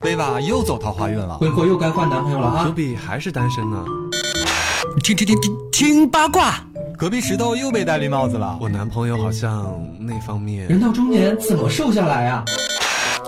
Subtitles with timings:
[0.00, 2.64] 威娃又走桃花运了，挥霍又该换男朋友了啊！
[2.64, 3.84] 九比还是单身呢。
[5.04, 6.54] 听听听听听八卦，
[6.96, 8.56] 隔壁石头又被戴绿帽子了。
[8.62, 10.66] 我男朋友好像那方面……
[10.68, 12.42] 人到中年怎么瘦下来呀？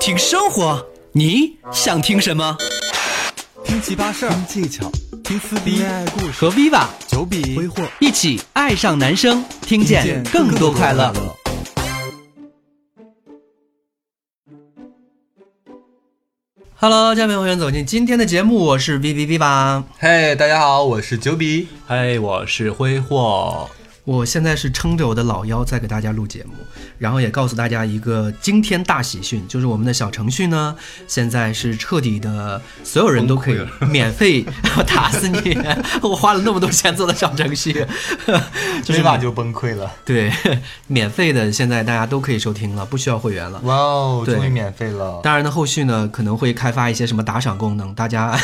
[0.01, 0.83] 听生活，
[1.13, 2.57] 你想听什么？
[3.65, 4.91] 听奇葩事儿，听技巧，
[5.23, 11.13] 听撕逼，恋爱故事和 Viva 九比挥霍，一起爱上男生，听见更多快乐。
[16.85, 19.85] Hello，家人们，欢迎走进今天的节目，我是 B B B 吧。
[20.01, 21.69] 嘿大家好，我是九比。
[21.87, 23.71] 嘿，我是挥霍。
[24.05, 26.55] 我现在是撑着我的老腰在给大家录节目，
[26.99, 30.75] 然后也告诉大家一个惊天大喜讯，就是我们的小程序呢，
[31.07, 34.45] 现在是彻底的，所有人都可以免费，
[34.77, 35.57] 我打死你！
[36.03, 37.73] 我花了那么多钱做的小程序，
[38.83, 39.89] 就是立马就崩溃了。
[40.05, 40.33] 对，
[40.89, 43.61] 免费的，现在大家都可以收听了，不需要会员了。
[43.63, 45.21] 哇哦，终于免费了。
[45.23, 48.37] 当然呢，后续呢可能会开发一些什么打赏功能，大家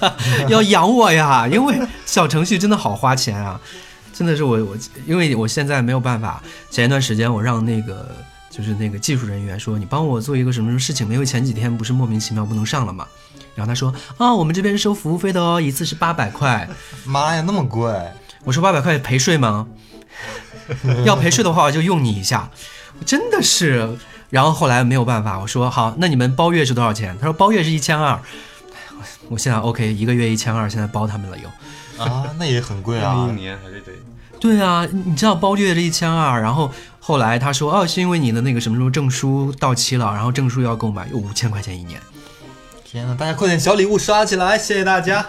[0.48, 3.58] 要养我呀，因为小程序真的好花钱啊，
[4.16, 6.42] 真的是我我，因为我现在没有办法。
[6.70, 8.10] 前一段时间我让那个
[8.48, 13.06] 就是那个技术人员说，你帮我做一个什么什么事情，没有前几天不是莫名其妙不能上了嘛。
[13.54, 16.66] 然后他说啊，我们这边收服务费的哦，一次是八百块。
[17.04, 17.92] 妈呀，那么贵！
[18.44, 19.66] 我说八百块陪睡吗？
[21.04, 22.50] 要陪睡的话，我就用你一下，
[23.04, 23.98] 真的是。
[24.30, 27.16] 然后后来没有办法，我说好，那你们包月是多少钱？
[27.20, 28.18] 他说包月是一千二。
[29.28, 31.48] 我现在 OK，一个月一千二，现在包他们了又。
[31.98, 33.32] 啊，那也很贵啊一啊。
[33.32, 33.92] 年还是得
[34.38, 41.98] 对啊，你知道包月是一千二，然后后来他说哦，是因为你的那个什么什么证书到期了，然后证书要购买，有五千块钱一年，
[42.84, 45.26] 天哪，大家快点小礼物刷起来，谢谢大家。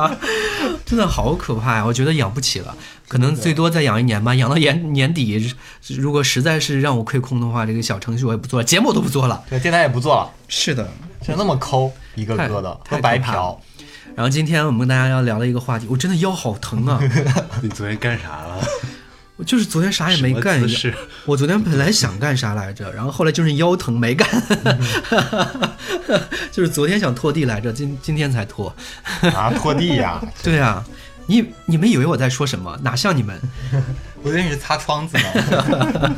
[0.84, 1.84] 真的好可怕呀！
[1.84, 2.76] 我觉得养不起了，
[3.08, 5.52] 可能最多再养一年吧，养到年年底，
[5.98, 9.42] 如果实在是让我亏空的话，这个小程序我也不做了，节目都不做了。
[9.48, 10.88] 对，电台也不做了，是的，
[11.22, 13.60] 现在那么抠，一个个的太都白嫖。
[14.16, 16.98] 然后今天我们跟大家要聊的一个话题，我真的腰好疼啊！
[17.60, 18.66] 你昨天干啥了？
[19.36, 20.94] 我就是昨天啥也没干什么姿势。
[21.26, 24.26] 我昨天本来想干啥来着，然后后来就是腰疼没干，
[26.50, 28.74] 就是昨天想拖地来着，今今天才拖。
[29.20, 30.18] 啊，拖地呀！
[30.42, 30.82] 对啊，
[31.26, 32.74] 你你们以为我在说什么？
[32.82, 33.38] 哪像你们？
[34.22, 36.16] 我以为你是擦窗子呢。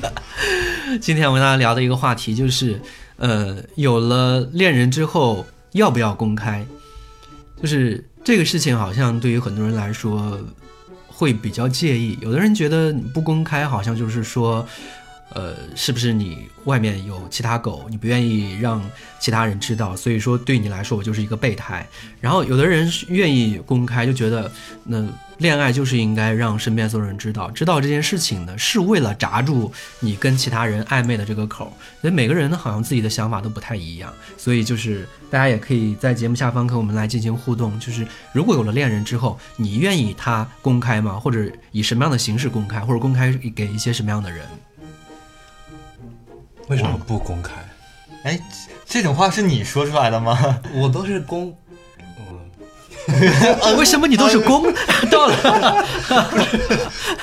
[1.00, 2.80] 今天我跟大家聊的一个话题就是，
[3.16, 6.64] 呃，有了恋人之后要不要公开？
[7.60, 10.38] 就是这个事情好像对于很多人来说
[11.06, 14.66] 会比较介意，有的人觉得你不公开好像就是说。
[15.30, 18.82] 呃，是不是你外面有其他狗，你不愿意让
[19.20, 21.86] 其他人知道，所以说对你来说我就是一个备胎。
[22.20, 24.50] 然后有的人愿意公开，就觉得
[24.84, 25.06] 那
[25.36, 31.72] 恋爱就是应该让身边所有人知道，知道这件事情呢是为了闸住你跟其他人暧昧的这个口。
[32.00, 41.12] 所以每个人呢好像自己的想法都不太一样，所以就是大家也可以在节目下方跟我们来进行互动，就是如果有了恋人之后，你愿意他公开吗？
[41.20, 44.46] 或者以什么样的形式公开，或者公开给一些什么样的人？
[46.68, 47.54] 为什么不公开？
[48.24, 48.38] 哎，
[48.84, 50.60] 这种话是你说出来的吗？
[50.74, 51.56] 我都是公，
[52.18, 54.62] 嗯 为什么你都是公？
[55.10, 55.86] 到了，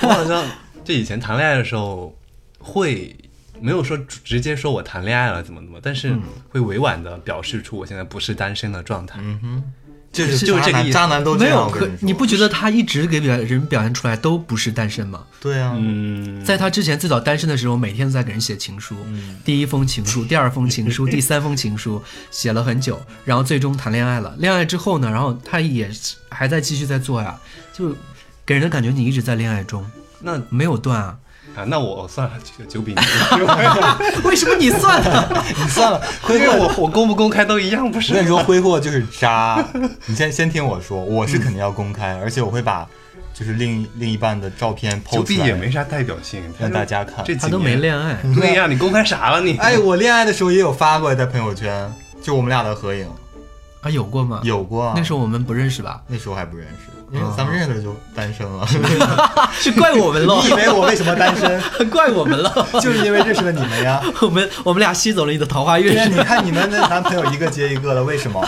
[0.01, 0.43] 我好像
[0.83, 2.15] 就以前谈恋爱的时候
[2.59, 3.15] 会
[3.59, 6.15] 没有说直接说我谈恋爱了怎么怎么，但是
[6.49, 9.19] 会委婉的表示出我现在不是单身的状态。
[10.15, 11.55] 就是就是这个意思渣男都这样。
[11.55, 15.23] 没有，可你不觉得他一直给表人表现出来都不是单身吗？
[15.41, 18.95] 对啊，嗯，在他之前最早单身的时候，每天都在给人写情书，
[19.43, 24.33] 第一封情书， 第二封情书，第三封情书，写了很久，然后最终谈恋爱了。
[24.39, 25.91] 恋爱之后呢，然后他也
[26.29, 27.37] 还在继续在做呀，
[27.73, 27.93] 就
[28.45, 29.85] 给人的感觉你一直在恋爱中，
[30.21, 31.17] 那没有断啊。
[31.55, 33.03] 啊，那我算了，九九比零，
[34.23, 35.43] 为什么你算了？
[35.57, 38.27] 你算了，因为挥霍我我公不公开都一样，不是我跟你？
[38.27, 39.63] 说，挥霍就是渣。
[40.05, 42.85] 你先先听我说，我是肯定要公开，而且我会把
[43.33, 47.23] 就是另另一半的照片九 PO 出来，比也没啥代表性，让大家看。
[47.25, 47.75] 这几他都没。
[47.77, 49.57] 恋爱，对呀，你公开啥了你？
[49.57, 51.89] 哎，我恋爱的时候也有发过在朋友圈，
[52.21, 53.07] 就我们俩的合影，
[53.81, 54.93] 啊，有过吗？，有过啊。
[54.95, 56.01] 那时候我们不认识吧？
[56.07, 58.67] 那时候还不认识，因为咱们认识了就单身了。
[59.53, 61.61] 是怪我们喽 你以，为我为什么单身？
[61.89, 62.67] 怪我们了。
[62.81, 64.01] 就是因为认识了你们呀。
[64.21, 68.43] 我们我们俩吸走了你的桃花运对，呀，你看你们的男朋友一个接一个的，为什么？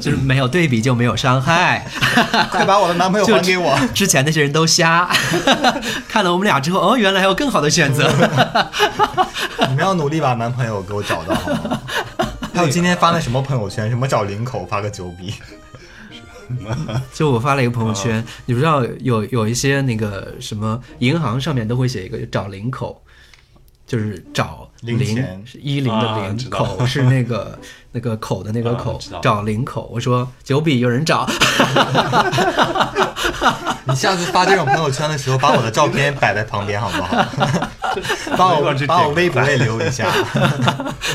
[0.00, 1.86] 就是没有对比就没有伤害。
[2.50, 3.78] 快把我的男朋友就还给我！
[3.94, 5.08] 之前那些人都瞎，
[6.08, 8.10] 看了我们俩之后，哦，原来还有更好的选择。
[9.68, 11.80] 你们要努力把男朋友给我找到，好吗？
[12.54, 15.34] 还有今天发那什么朋友圈，什么找领口发个九笔，
[17.12, 23.00] 就我发了一个朋友圈，你不知道有有一些那个什么银行上面都会写一个找零口，
[23.86, 27.58] 就是找零零钱是一零的零，口 是那个
[27.92, 29.88] 那个口的那个口，啊找零口。
[29.92, 31.28] 我说九笔有人找，
[33.84, 37.26] 你下次发这种朋友圈的时候，把我的照片摆在旁边好不好？
[38.36, 40.08] 帮我把我微博也留一下。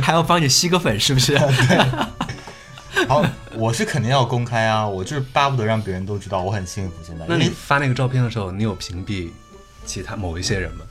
[0.02, 1.40] 还要帮你吸个粉，是不是？
[3.08, 3.24] 好，
[3.56, 6.96] 我是肯定要公开啊，我就是巴不得让别人都知道我很幸福。
[7.06, 9.30] 现在，那你发那个照片的时候，你有屏蔽
[9.86, 10.86] 其他某一些人吗？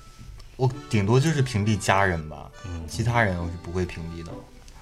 [0.56, 4.31] 我顶多就是屏蔽家人吧，嗯其他人我是不会屏蔽的。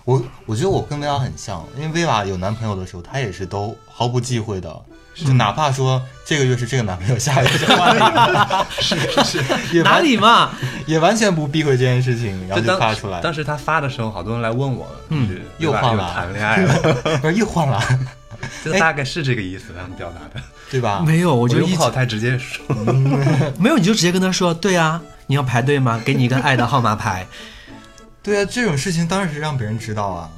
[0.04, 4.82] 我我觉得我跟薇娃很像，因为薇娃有男朋友的时候，她也是都毫不忌讳的，
[5.14, 10.50] 就哪怕说这个月是这个男朋友，下个月是换另一个，是是哪里嘛？
[10.86, 16.74] 也完全不避讳这件事情，然后就发出来，当时他发的时候，好多人来问我，嗯又换了谈恋爱了，
[17.20, 17.80] 不是又换了，
[18.64, 20.44] 就大概是这个意思，他们表达的。
[20.70, 21.04] 对吧？
[21.06, 22.64] 没有，我我就不好太直接说，
[23.60, 26.00] 没有，你就直接跟他说，对啊，你要排队吗？
[26.02, 27.26] 给你一个爱的号码牌。
[28.24, 30.30] 对啊，这种事情当然是让别人知道啊。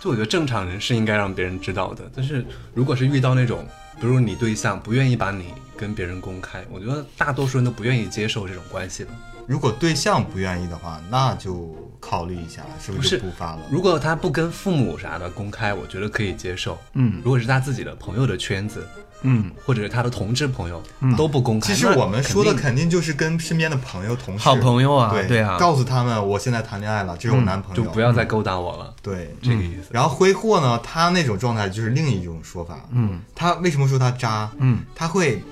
[0.00, 3.66] 就我觉得正常人是应该让别人知道的，但是如果是遇到那种，
[4.00, 9.10] 比如你对象不愿意把你跟别人公开，我觉得大多数人都不愿意接受这种关系的。
[9.46, 13.62] 如果对象不愿意的话，那就考虑一下，是不是不发了？
[13.70, 16.78] 如果他不跟父母啥的公开，我觉得可以接受。
[16.92, 18.86] 嗯如果是他自己的朋友的圈子，
[19.22, 29.34] 嗯，或者是他的同志朋友、嗯都不公开，其实我们说的肯定就是跟身边的朋友、同事、好朋友啊对对啊告诉他们我现在谈恋爱了，这是我男朋友，就不要再勾搭我了，对。
[29.42, 29.88] 这个意思。
[29.90, 32.80] 然后挥霍呢，他那种状态就是另一种说法。
[32.92, 34.50] 嗯，他为什么说他渣？
[34.58, 35.42] 嗯，他会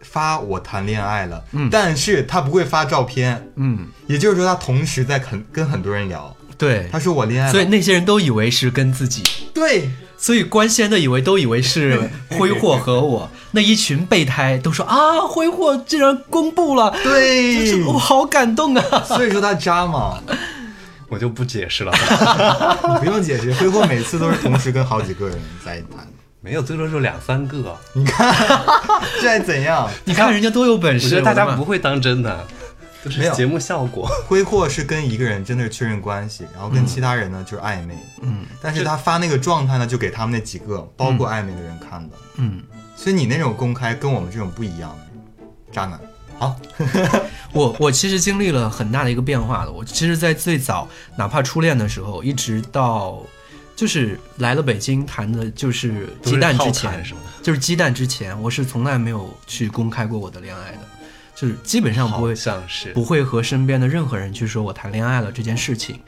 [0.00, 6.34] 发我谈恋爱了，嗯但是他不会发照片，嗯，也就是说他同时在肯跟很多人聊。
[6.58, 6.88] 对。
[6.92, 9.22] 他说我恋爱了，所以那些人都以为是跟自己，
[9.52, 19.02] 对所以官宣的以为都以为是挥霍和我，那一群备胎都说啊，挥霍竟然公布了，对这，我好感动啊！
[19.06, 20.18] 所以说他渣嘛，
[21.08, 21.92] 我就不解释了，
[23.00, 26.06] 你不用解释，挥霍每次都是同时跟好几个人在谈。
[26.40, 27.74] 没有，最多就两三个。
[27.94, 28.34] 你看
[29.20, 29.88] 这还怎样？
[30.04, 32.46] 你看人家多有本事，我觉得大家不会当真的，
[33.04, 34.08] 都没有是节目效果。
[34.26, 37.94] 挥霍是跟一个人真的是确认关系，然后跟其他人呢就是暧昧。
[38.22, 42.16] 嗯但是他发那个状态呢，就给他们那几个包括暧昧的人看的。
[42.36, 42.62] 嗯，
[42.96, 44.96] 所以你那种公开跟我们这种不一样，
[45.70, 46.00] 渣男。
[46.36, 46.56] 好，
[47.54, 49.70] 我我其实经历了很大的一个变化的。
[49.70, 53.22] 我其实，在最早哪怕初恋的时候，一直到
[53.76, 60.78] 就是来了北京谈的就是鸡蛋之前是，就是鸡蛋之前，我是从来没有去公开过我的恋爱的，
[61.34, 65.98] 就是基本上不会好像是不会和身边的任何人去说我谈恋爱了这件事情。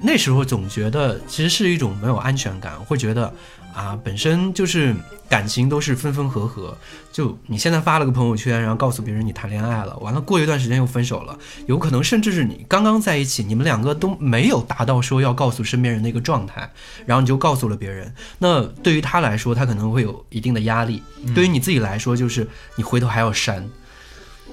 [0.00, 3.32] 那时候总觉得其实是一种没有安全感，会觉得
[3.72, 4.94] 啊，本身就是
[5.28, 6.76] 感情都是分分合合。
[7.12, 16.68] 就你现在发了个朋友圈，然后告诉别人你谈恋爱了，完了过一段时间又分手了，有可能甚至是你刚刚在一起，你们两个都没有达到说要告诉身边人的一个状态，
[17.06, 18.12] 然后你就告诉了别人。
[18.38, 20.98] 那对于他来说，他可能会有一定的压力；
[21.34, 23.64] 对于你自己来说，就是你回头还要删。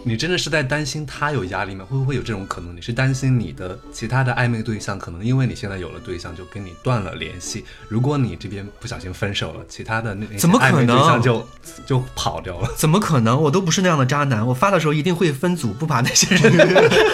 [0.03, 1.85] 你真的是在担心他有压力吗？
[1.89, 2.75] 会不会有这种可能？
[2.75, 7.63] 你是担心你的其他的暧昧对象可能因为你现在有了对象，就跟你断了联系。
[7.87, 11.47] 如果你这边不小心分手了，其他的那怎么可暧昧对能象就
[11.85, 12.69] 就跑掉了。
[12.75, 13.39] 怎么可能？
[13.41, 16.51] 我都不是那样的渣男，我发的时候一定会分组，不把那些人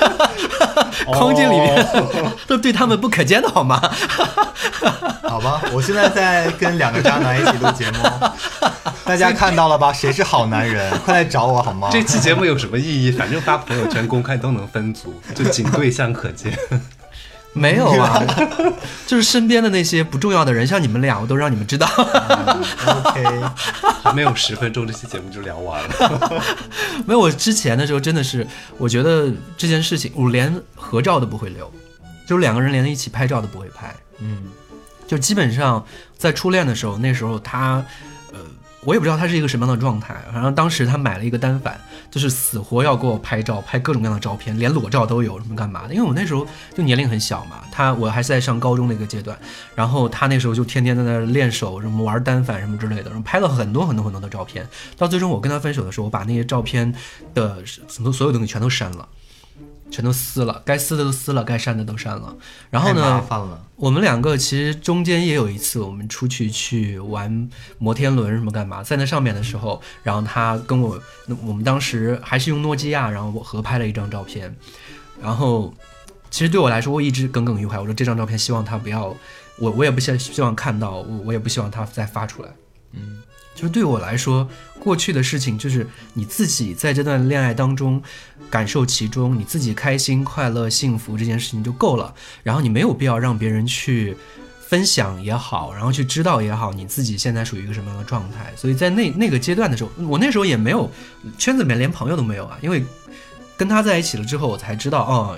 [1.08, 1.86] 框进里面，
[2.48, 3.80] 都对他们不可见的好吗？
[5.24, 8.00] 好吧，我现在在跟两个渣男一起录节目，
[9.08, 9.94] 大家看到了吧？
[9.94, 10.92] 谁是好男人？
[11.06, 11.90] 快来找我好吗？
[11.92, 13.12] 这期节目有什么意义？
[13.12, 16.52] 反正发朋友圈公开都能分组，就仅对象可见。
[17.54, 18.24] 没有啊，
[19.08, 21.88] 就是身边的那些不重要的人，像你们俩，我都让你们知道。
[21.88, 23.42] OK，
[24.04, 26.44] 还没有十分钟，这期节目就聊完了。
[27.08, 28.46] 没有，我之前的时候真的是，
[28.78, 31.72] 我觉得这件事情，我连合照都不会留，
[32.28, 33.92] 就是两个人连在一起拍照都不会拍。
[34.20, 34.44] 嗯，
[35.08, 35.84] 就基本上
[36.16, 37.86] 在初恋的时候，那时候他，呃，
[38.84, 40.16] 我也不知道他是一个什么样的状态。
[40.32, 41.80] 反正当时他买了一个单反，
[42.10, 45.94] 就是死活要给我拍照，拍各种各样的照片，连裸照都有，什么干嘛的。
[45.94, 49.38] 因为我那时候就年龄很小嘛，他我还是在上高中的一个阶段，
[49.76, 54.68] 然后他那时候就天天在那练手，什么玩单反什么之类的，然后拍了很多很多很多的照片。
[54.96, 56.94] 到最终我跟他分手的时候，我把那些照片
[57.34, 57.58] 的
[57.88, 59.08] 所有所有东西全都删了。
[59.90, 62.36] 全都撕了，该撕的都撕了，该删的都删了。
[62.70, 63.24] 然后呢。
[63.78, 71.00] 我们两个其实中间也有一次，我们出去去玩摩天轮什么干嘛，在那上面的时候，然后他跟我，
[71.46, 74.56] 我们当时还是用诺基亚，然后我合拍了一张照片，
[75.22, 75.72] 然后
[76.32, 79.16] 其实对我来说，我一直耿耿于怀，我说这张照片希望他不要，
[79.60, 82.50] 我我也不希希望看到，我我也不希望他再发出来。
[82.94, 83.22] 嗯，
[83.58, 84.48] 就是对我来说，
[84.80, 88.00] 过去的事情就是你自己在这段恋爱当中
[88.52, 92.14] 感受其中，你自己开心、快乐、幸福这件事情就够了。
[92.44, 94.16] 然后你没有必要让别人去
[94.68, 98.54] 分享也好，然后去知道也好，你自己现在属于一个什么样的状态。
[98.56, 100.88] 所以在那那个阶段的时候，我那时候也没有
[101.40, 102.84] 圈子里面连朋友都没有啊，因为
[103.58, 105.36] 跟他在一起了之后，我才知道哦，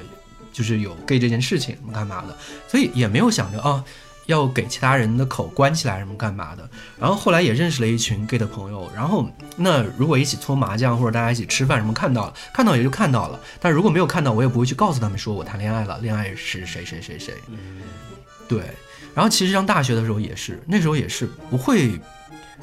[0.52, 3.82] 就是有 gay 这件事情干嘛的，所以也没有想着哦。
[4.30, 6.70] 要给其他人的口关起来什么干嘛的？
[7.00, 8.88] 然后后来也认识了一群 gay 的朋友。
[8.96, 13.40] 然后那如果一起搓麻将或者大家一起吃饭什么看到了，看到也就看到了。
[13.60, 17.34] 但如果没有看到，我也不会去告诉他们说我谈恋爱了，恋爱是谁谁谁谁。
[18.48, 18.62] 对。
[19.16, 22.00] 然后其实上大学的时候也是，那时候也是不会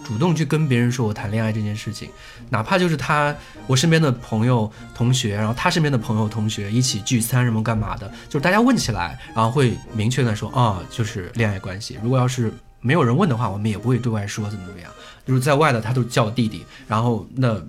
[0.05, 2.11] 主动去跟别人说我谈恋爱这件事情，
[2.51, 3.35] 哪怕就是他
[3.67, 11.99] 我身边的朋友同学，然后他身边的朋友同学一起聚餐什么干嘛的，就是大家问起来，然后会明确的说啊，就是恋爱关系。
[12.03, 14.91] 如果要是没有人问的话，我们也不会对外说怎么怎么样。
[15.27, 17.61] 就是在外的他都叫我弟弟，然后那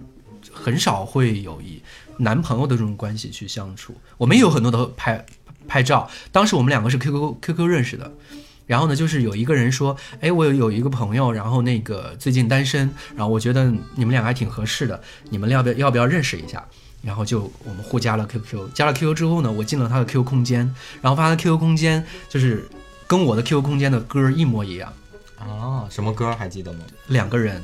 [0.53, 1.81] 很少会有以
[2.17, 3.95] 男朋友的这种关系去相处。
[4.15, 5.25] 我们也有很多的拍
[5.67, 8.11] 拍照，当时我们两个是 QQ QQ 认识的。
[8.67, 16.63] 然后呢，就是有一个人说，哎，我有有一个朋友，然后那个最近单身，然后我觉得你们两个还挺合适的，你们要不要要不要认识一下？
[17.01, 20.59] 然后就我们互加了 QQ，加了 QQ 之后呢，我进了他的 QQ 空间，
[21.01, 22.67] 然后发现 QQ 空间就是
[23.05, 24.91] 跟我的 QQ 空间的歌一模一样
[25.39, 26.79] 啊，什么歌还记得吗？
[27.07, 27.63] 两个人，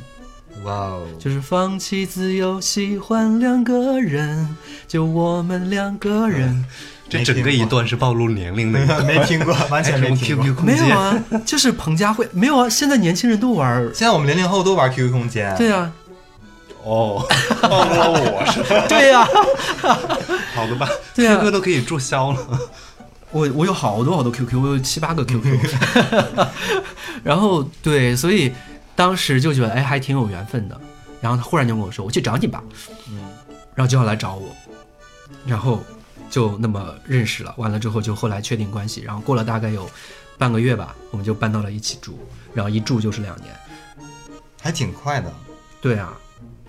[0.64, 4.56] 哇哦，就是放弃自由，喜欢两个人，
[4.88, 6.64] 就我们两个人。
[7.20, 10.64] 这整个一段是暴露年龄的， 没听过， 完全没听过。
[10.64, 12.68] 没有啊，就是彭佳慧，没有啊。
[12.70, 15.56] 现在年轻人都玩，现在我们零零后都玩 QQ 空间。
[15.58, 15.92] 对啊，
[16.84, 17.26] 哦，
[17.62, 18.86] 暴露了我是吧？
[18.88, 19.28] 对呀，
[20.56, 20.90] 好的吧？
[21.16, 22.40] 对啊，QQ 都可以注销了。
[23.32, 25.58] 我我有好多好多 QQ，我有七八个 QQ。
[27.24, 28.54] 然后对，所以
[28.96, 30.80] 当时就觉得哎，还挺有缘分的。
[31.20, 32.62] 然后他忽然就跟我说：“我去找你吧。”
[33.10, 33.18] 嗯，
[33.76, 34.50] 然后就要来找我，
[35.46, 35.82] 然后。
[36.34, 39.88] 就那么认识了，完了之后就后来确定关系，然后过了大概有
[40.36, 42.18] 半个月吧，我们就搬到了一起住，
[42.56, 43.56] 然后一住就是两年，
[44.60, 45.32] 还挺快的。
[45.80, 46.12] 对啊，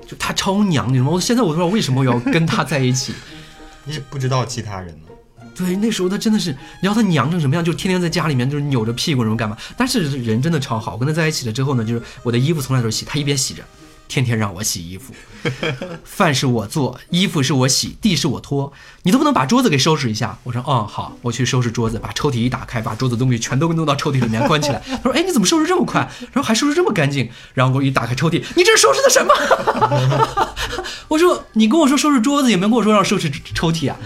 [0.07, 1.13] 就他超娘，你知道吗？
[1.13, 3.15] 我现在我不知道为什么我要跟他在一起，
[3.85, 5.09] 你不知道其他人呢？
[5.55, 7.65] 对，那时候他真的是，你知道他娘成什么样？
[7.65, 9.57] 就天天在家里面就是扭着屁股什么干嘛？
[9.79, 13.65] 但是人真的超好，我跟他在一起了之后呢，就是我的衣服从来都是洗，他一边洗着。
[14.07, 15.15] 天天让我洗衣服，
[16.05, 20.39] 饭是我做，衣服是我洗，地是我拖，你都不能把桌子给收拾一下？
[20.45, 24.83] 我说，哦，好，我去收拾桌子，把抽屉一打开，把桌子东西全都弄到抽屉里面关起来。
[25.03, 26.01] 他说，哎，你怎么收拾这么快？
[26.33, 27.29] 然后还收拾这么干净？
[27.55, 30.55] 然后我一打开抽屉，你这是收拾的什么？
[31.09, 33.97] 我说，你跟我说收拾桌子，也没跟我说让收拾抽屉啊。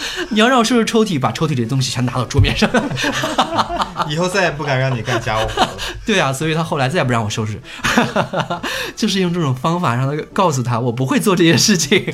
[0.30, 2.68] 你要让我收拾抽屉，把抽屉里的东西全拿到桌面上。
[4.08, 5.76] 以后再也不敢让你干家务活了。
[6.06, 7.60] 对啊，所以他后来再也不让我收拾，
[8.96, 12.12] 就是用这种方法让他告诉他我不会做这件事情。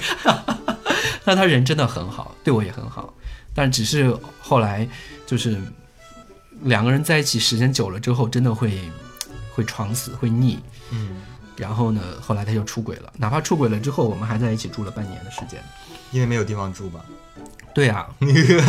[1.24, 3.12] 但他人真的很好，对我也很好，
[3.54, 4.88] 但只是后来
[5.26, 5.58] 就是
[6.62, 8.78] 两个人在一起时间久了之后，真的会
[9.54, 10.58] 会床死，会腻。
[10.90, 11.22] 嗯。
[11.56, 13.12] 然后呢，后来他就出轨了。
[13.16, 15.62] 哪怕出轨了之后，我们还在一起住了半年的时间。
[16.10, 16.98] 因为没有地方住吧？
[17.74, 18.06] 对啊，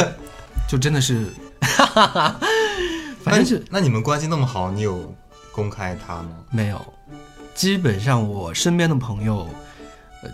[0.67, 1.27] 就真的是。
[3.23, 5.13] 反正是，那你们关系那么好，你有
[5.51, 6.29] 公开他吗？
[6.51, 6.85] 没有，
[7.55, 9.49] 基本上我身边的朋友，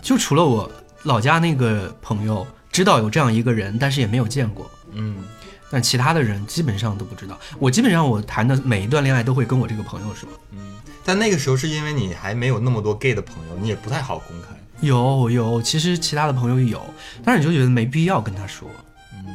[0.03, 0.69] 就除了我
[1.03, 4.69] 老家那个朋友知道有这样一个人，但是也没有见过。
[4.91, 5.23] 嗯，
[5.69, 7.39] 但其他的人基本上都不知道。
[7.59, 10.27] 我基本上我谈的每一段恋爱都会跟我这个朋友说。
[10.51, 10.75] 嗯，
[11.05, 14.49] 但那个时候是因为你还没有那么多 gay 的朋友，你也不太好公开。
[14.81, 16.81] 有有，其实其他的朋友有，
[17.23, 18.67] 但是你就觉得没必要跟他说。
[19.13, 19.25] 嗯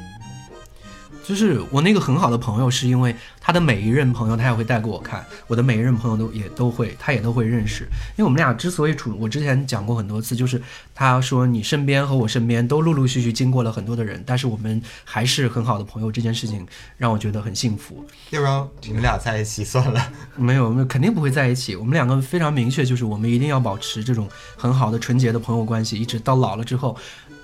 [1.26, 7.82] 就是我那个很好的朋友，是因为他的每一任朋友他也会带给我看，我的每一任朋友都也都会，他也都会认识。
[8.16, 10.62] 因为我们俩之所以处，我之前讲过很多次，就是
[10.94, 16.64] 他说你身边和我身边都陆陆续续经过了很多的人，但是我们还是很好的朋友，这件事情
[16.96, 18.04] 让我觉得很幸福。
[18.30, 20.12] 要不然你们俩在一起算了？
[20.36, 21.74] 没有，肯定不会在一起。
[21.74, 26.96] 我们两个非常明确，就是我们一定要保持这种很好的纯洁的朋友关系，一直到老了之后。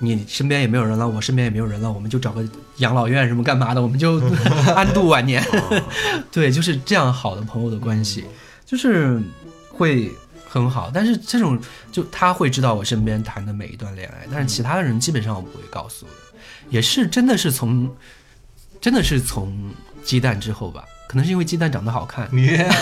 [0.04, 2.44] 你身边也没有人了，我身边也没有人了，我们就找个
[2.78, 4.20] 养老院什么干嘛的，我们就
[4.74, 5.40] 安度晚年。
[6.32, 8.24] 对，就是这样好的朋友的关系，
[8.66, 9.22] 就是
[9.68, 10.10] 会
[10.48, 10.90] 很好。
[10.92, 11.56] 但是这种
[11.92, 16.12] 就他会知道我身边谈的每一段恋爱，但是其他的人基本上我不会告诉的。
[16.68, 17.88] 也是真的是从，
[18.80, 19.70] 真的是从
[20.02, 22.28] 鸡蛋之后吧，可能是因为鸡蛋长得好看，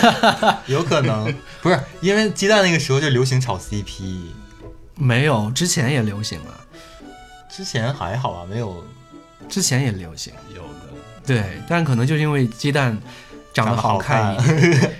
[0.65, 4.23] 有可能不是因为鸡蛋那个时候就流行炒 CP，
[4.95, 6.57] 没有之前也流行了。
[7.51, 8.83] 之前还好啊，没有，
[9.49, 10.79] 之前也流行，有的，
[11.25, 12.97] 对，但可能就是因为鸡蛋
[13.53, 14.95] 长得好看一点，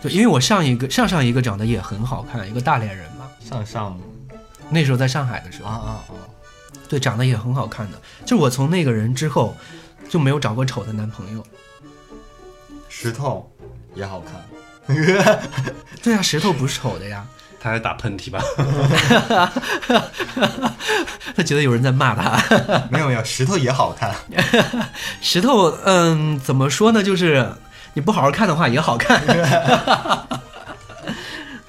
[0.00, 4.00] 对，因为我上一个上上一个长得也很好看，一个大连人嘛，上上。
[4.72, 6.14] 那时候在上海的时候，啊啊啊！
[6.88, 8.00] 对，长得也很好看的。
[8.24, 9.56] 就我从那个人之后
[10.08, 11.44] 就没有找过丑的男朋友。
[12.88, 13.50] 石头
[13.96, 14.96] 也好看，
[16.00, 17.26] 对啊，石头不是丑的呀，
[17.60, 18.42] 他在打喷嚏吧？
[21.36, 22.42] 他觉得有人在骂他。
[22.90, 24.14] 没有没有，石头也好看。
[25.20, 27.02] 石头，嗯，怎么说呢？
[27.02, 27.52] 就是
[27.92, 29.22] 你不好好看的话也好看。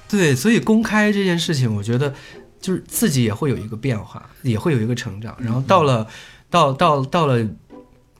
[0.08, 2.14] 对，所以公开这件事情，我觉得
[2.60, 5.36] 就是自己也会有一个变化，也会有一个成长。
[5.38, 6.06] 然后到了，
[6.50, 7.46] 到到到了，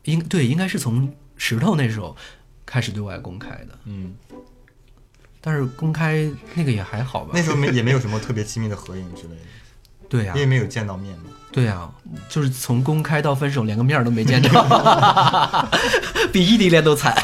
[0.05, 2.17] 应对应该是从石头那时候
[2.65, 3.69] 开始对外公开的。
[3.85, 4.15] 嗯，
[5.43, 7.33] 但是公开那个也还好吧？
[7.35, 9.43] 那时候没也没有什么特别亲密的合影之类的，
[10.09, 11.25] 对呀、因为没有见到面嘛。
[11.51, 11.91] 对啊，
[12.31, 14.49] 就是从公开到分手，连个面都没见着，
[16.33, 17.15] 比异地恋都惨。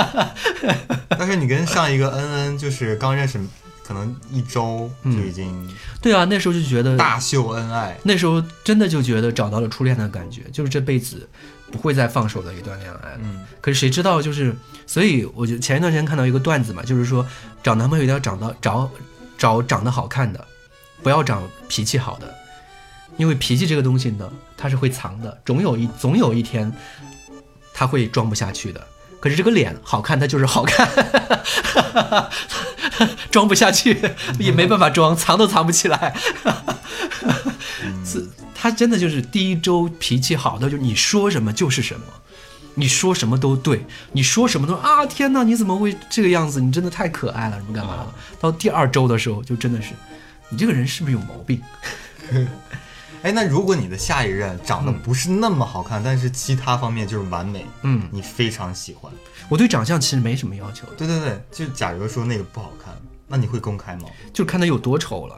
[1.08, 3.40] 但是你跟上一个恩恩就是刚认识，
[3.82, 5.66] 可能一周就已经
[6.02, 7.96] 对啊，那时候就觉得大秀恩爱。
[8.02, 11.26] 那时候真的就觉得找到了初恋的感觉，就是这辈子
[11.70, 13.16] 不会再放手的一段恋爱。
[13.22, 14.54] 嗯，可是谁知道，就是
[14.86, 17.26] 所以我就前一段时间看到一个段子嘛，就是说
[17.62, 18.90] 找男朋友一定要找到找
[19.38, 20.44] 找长得好看的，
[21.02, 22.34] 不要找脾气好的，
[23.16, 26.72] 因为脾气这个东西呢，它是会藏的，总有一总有一天
[27.72, 28.86] 他会装不下去的。
[29.20, 30.88] 可是这个脸好看，它就是好看，
[33.30, 34.00] 装不下去
[34.38, 36.16] 也没办法装，藏都藏不起来。
[38.04, 42.06] 是，他真的就是第一周脾气好的，就是你说什么就是什么，
[42.74, 46.60] 你说什么都对，你说什么都啊天哪，你怎么会这个样子？
[46.60, 48.06] 你真的太可爱了，什么干嘛的？
[48.40, 49.90] 到第二周的时候，就真的是，
[50.48, 51.60] 你这个人是不是有毛病？
[53.22, 59.12] 哎，那如果你的下一任长得不是那么好看，但是其他方面就是完美，嗯，你非常喜欢，
[59.48, 62.94] 我对长相其实没什么要求，对对对，就假如说那个不好看，
[63.26, 64.08] 那你会公开吗？
[64.32, 65.36] 就看他有多丑了。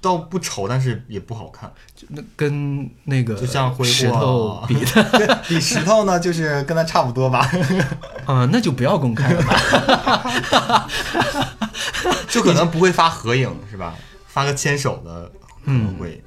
[0.00, 7.50] 倒不丑，但是也不好看，就那跟那个就像挥霍石头 比的，比石头呢，就是跟他差不多吧，
[8.26, 10.86] 啊、那就不要公开了吧。
[12.28, 13.94] 就可能不会发合影是吧？
[14.26, 15.32] 发个牵手的
[15.64, 16.22] 可能会，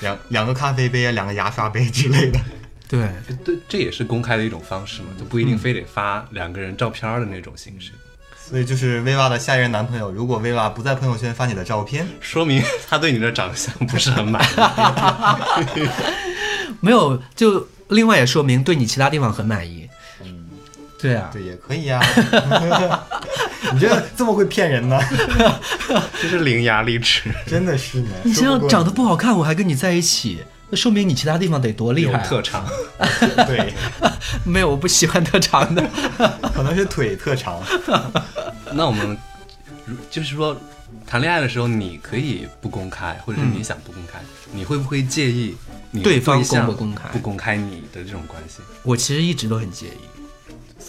[0.00, 2.38] 两两个咖啡杯啊，两个牙刷杯之类的。
[2.88, 3.08] 对，
[3.44, 7.92] 对，这也是公开的一种方式嘛，就不一定非得发两个人照片儿的那种形式，
[8.36, 15.88] 所以就是薇娃的下一任男朋友，如果薇娃不在朋友圈发你的照片，说明他对你的长相不是很满意。
[16.80, 19.88] 没有，就另外也说明对你其他地方很满意。
[21.00, 22.00] 嗯，对啊，对，也可以呀、
[23.72, 24.98] 你这这么会骗人呢？
[26.20, 28.10] 这是伶牙俐齿，真的是呢。
[28.22, 32.26] 你这说过样长得不好看，我还跟你在一起，那说明你其他地方得多厉害、啊。
[32.26, 32.66] 特长。
[33.46, 33.72] 对，
[34.44, 35.82] 没有，我不喜欢特长的。
[36.54, 37.60] 可能是腿特长。
[38.72, 39.16] 那我们
[39.86, 40.56] 如就是说，
[41.06, 44.20] 谈恋爱的时候你可以不公开，或者是你想不公开，
[44.52, 45.56] 你会不会介意
[45.90, 48.60] 你对方象公不公开不公开你的这种关系？
[48.82, 50.19] 我其实一直都很介意。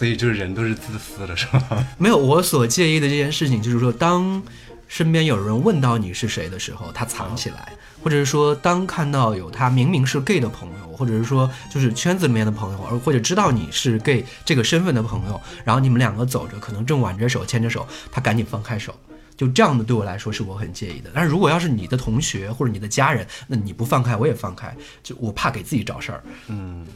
[0.01, 1.85] 所以就是人都是自私的，是吧？
[1.99, 4.41] 没有，我所介意的这件事情就是说，当
[4.87, 18.95] 身边有人问到你是谁的时候，他藏起来，或者是说，当看到有他明明是 gay 的朋友，或者是说就是圈子里面的朋友，而或者知道你是 gay 这个身份的朋友，然后你们两个走着，可能正挽着手牵着手，他赶紧放开手。
[19.37, 26.87] 就这样的对我来说是我很介意的，但是如果要是你的同学或者你的家人，那你不放开我也放开，就我怕给自己找事儿，嗯，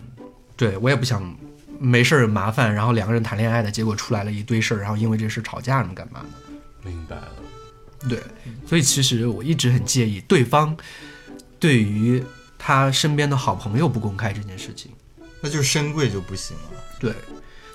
[0.58, 1.24] 对我也不想
[1.80, 6.90] 没事儿麻烦，然后两个人谈恋爱的结果出来了一堆事儿，然后因为这事吵架什么干嘛的。
[6.90, 7.28] 明白了。
[8.08, 8.22] 对，
[8.68, 10.76] 所以其实我一直很介意对方
[11.60, 12.24] 对于
[12.58, 14.92] 他身边的好朋友不公开这件事情。
[15.42, 16.80] 那就是深柜就不行了。
[17.00, 17.14] 对，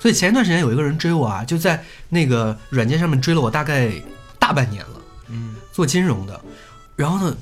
[0.01, 3.93] 所以前一段时间有一个人追我啊，就在那个软件上面追了我大概
[4.39, 6.41] 大半年了，嗯，做金融的，
[6.97, 7.37] 然后呢，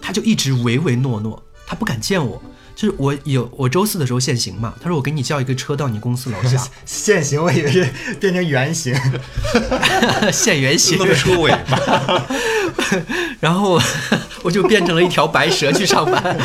[0.00, 2.42] 他就一直唯唯诺诺，他不敢见我。
[2.78, 7.88] 就是我有我周四的时候限行嘛，他说我给你叫一个车到你公司楼下， 限行我以为是
[8.20, 8.94] 变成圆形，
[10.32, 12.24] 限圆形，露出尾巴，
[13.40, 13.80] 然后
[14.44, 16.38] 我就变成了一条白蛇去上班，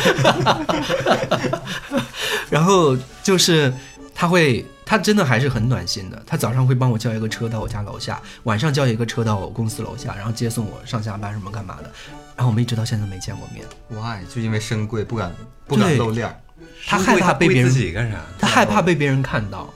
[2.50, 3.72] 然后就是
[4.12, 6.20] 他会，他真的还是很暖心的。
[6.26, 11.92] 他早上会帮我叫一个车到我家楼下，晚上叫一个车到我公司楼下，然后接送我上下班什么干嘛的。
[12.36, 14.24] 然后我们一直到现在没见过面，why？
[14.28, 15.34] 就因为深贵不敢
[15.66, 16.40] 不敢露脸儿，
[16.86, 18.20] 他害怕被别人自人，己干啥？
[18.38, 19.72] 他害怕被别人看到。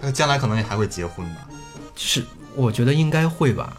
[0.00, 1.48] 他将来可能也还会结婚吧。
[1.94, 3.76] 就是我觉得应该会吧，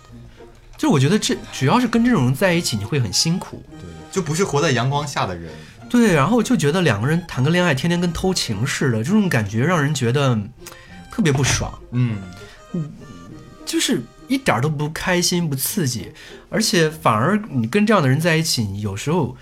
[0.75, 3.63] 就是我觉得这主要是跟这种人在一起，你会很辛苦。
[3.80, 5.51] 对，就不是活在阳光下的人。
[5.89, 10.49] 对，然后就觉得两个人谈个恋爱，天天跟偷情似的，这种感觉让人觉得嗯
[11.12, 11.71] 特别不爽。
[11.91, 12.17] 嗯，
[13.65, 16.11] 就是一点都不开心、不刺激，
[16.49, 19.38] 而且反而你跟这样的人在一起，有时候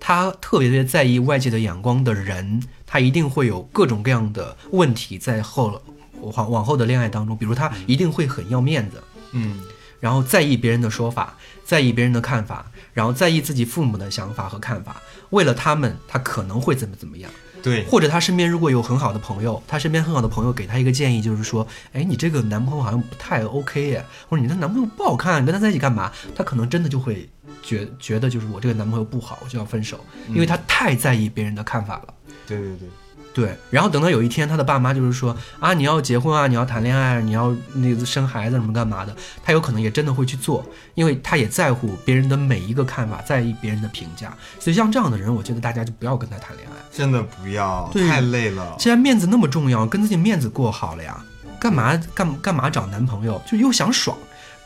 [0.00, 5.80] 他特别特别在意外界的眼光的人，他一定会有各种各样的问题在后
[6.20, 9.60] 往往后的恋爱当中，比如他一定会很要面子，嗯，
[10.00, 17.30] 然后在意别人的说法，在意别人的看法，然后在意自己父母的想法和看法，为了他们，他可能会怎么怎么样。
[17.66, 26.12] 对，或者他身边如果有很好的朋友，他身边很好的朋友给他一个建议，就是说，哎，你这个男朋友好像不太 OK 耶，或者你的男朋友不好看，你跟他在一起干嘛？
[26.32, 27.28] 他可能真的就会
[27.64, 29.98] 觉觉得就是我这个男朋友不好，我就要分手，
[30.28, 32.14] 因为他太在意别人的看法了。
[32.46, 32.88] 对对对，
[33.36, 44.34] 对，然后等到有一天他的爸妈就是说啊，你要结婚啊，你要谈恋爱，你要那个生孩子什么干嘛的，他有可能也真的会去做，因为他也在乎别人的每一个看法，在意别人的评价。
[44.58, 46.76] 所以像这样的人，我觉得大家就不要跟他谈恋爱。
[46.90, 48.74] 真的不要，太累了。
[48.78, 51.22] 既然面子那么重要，跟自己面子过好了呀，
[51.60, 53.38] 干嘛干干嘛找男朋友？
[53.46, 54.16] 就又想爽，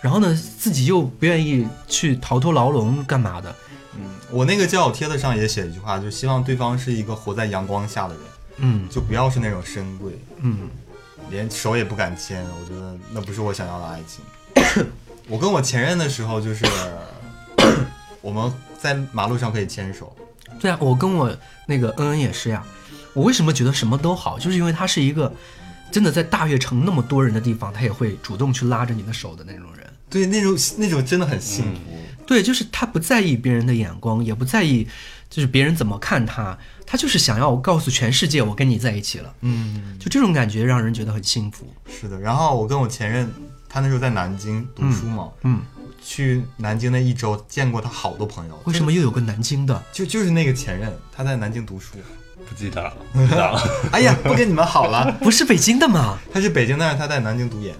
[0.01, 3.53] 然后呢，自己又不愿意去逃脱牢笼，干嘛的？
[3.97, 8.23] 嗯，我那个交友帖子上也写一句话，就希望对方是一个活在阳光下的人，
[8.61, 10.69] 嗯就不要是那种深贵，嗯，
[11.31, 12.45] 连手也不敢牵。
[12.61, 14.87] 我觉得那不是我想要的爱情。
[15.29, 16.65] 我跟我前任的时候，就是
[18.21, 20.15] 我们在马路上可以牵手，
[20.61, 21.35] 对啊，我跟我
[21.67, 22.65] 那个恩恩也是呀。
[23.13, 25.33] 我为什么觉得什么都好，就是因为他是一个
[25.91, 29.87] 真的在大悦城那么多人的地方，他也会主动去拉着你的手的那种人。
[30.09, 31.81] 对，那种那种真的很幸福。
[32.27, 34.87] 对，就是他不在意别人的眼光，也不在意
[35.29, 36.57] 就是别人怎么看他，
[36.91, 39.33] 他就是想要我告诉全世界我跟你在一起了。
[39.43, 41.73] 嗯，就这种感觉让人觉得很幸福。
[41.89, 42.19] 是的。
[42.19, 43.33] 然后我跟我前任，
[43.69, 45.61] 他那时候在南京读书嘛，嗯，
[46.05, 48.61] 去南京那一周见过他好多朋友。
[48.65, 49.81] 为什么又有个南京的？
[49.93, 51.95] 就就是那个前任，他在南京读书。
[52.49, 52.93] 不记得了。
[53.93, 55.13] 哎呀，不跟你们好了。
[55.23, 56.19] 不是北京的吗？
[56.35, 57.73] 他是北京，但是他在南京读研，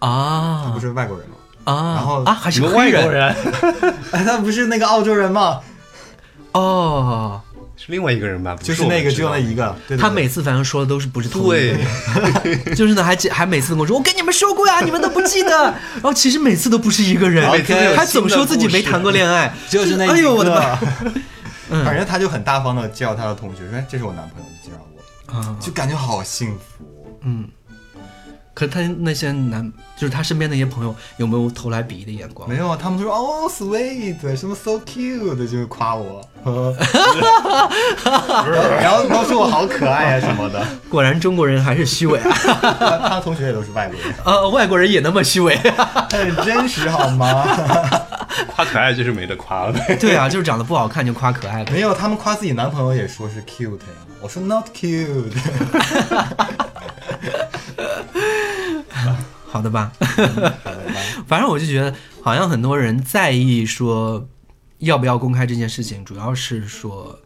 [0.00, 1.36] 啊，他不是外国人吗？
[1.62, 3.32] 啊，然后啊还是个外国人
[4.10, 5.60] 哎，他不是那个澳洲人吗？
[6.52, 7.40] 哦。
[7.78, 8.56] 是另外一个人吧？
[8.56, 9.74] 不就是那个，就那一个。
[9.86, 15.50] 对对对他每次反正说的都是不是同一个对人， 就是呢，还记还每次跟我说，我跟你们说过呀，你们都不记得。
[15.94, 17.48] 然后其实每次都不是一个人，
[17.96, 20.14] 还总说自己没谈过恋爱，就是那一个。
[20.14, 20.76] 哎呦我的妈！
[21.84, 24.84] 反正他就很大方的介绍他的同学，说哎这是我男朋友，就介绍
[25.28, 26.84] 我，啊，就感觉好幸福。
[27.22, 27.48] 嗯。
[28.58, 32.48] 可是他那些男，就是他身边那些朋友，有没有投来鄙夷的眼光？
[32.48, 36.20] 没有啊，他们都说哦 sweet，什么 so cute，就是夸我，
[38.82, 40.66] 然后都说我好可爱啊什么的。
[40.88, 42.36] 果然中国人还是虚伪啊！
[42.80, 45.56] 他他同学也都是外国人， 呃，外国人也那么虚伪。
[46.10, 47.46] 很真实好吗？
[48.56, 49.96] 夸可爱就是没得夸了呗。
[50.00, 51.70] 对啊，就是长得不好看就夸可爱呗。
[51.72, 55.30] 没有，他们夸自己男朋友也说是 cute 呀，我说 not cute。
[59.46, 59.92] 好的吧，
[61.26, 64.28] 反正我就觉得，好像很多人在意说
[64.78, 67.18] 要不要公开这件事情，主要是说，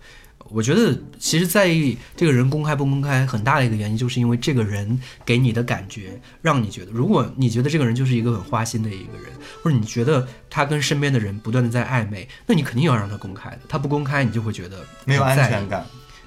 [0.50, 13.60] 我觉得其实在意这个人公开不公开，很大的一个原因就是因为这个人给你的感觉，让你觉得，如果你觉得这个人就是一个很花心的一个人，或者你觉得他跟身边的人不断的在暧昧，那你肯定要让他公开的。
[13.68, 15.84] 他不公开，你就会觉得没有安全感。